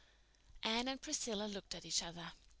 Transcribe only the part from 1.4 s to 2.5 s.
looked at each other.